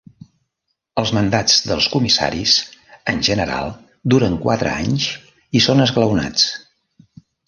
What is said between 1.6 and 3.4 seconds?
dels comissaris, en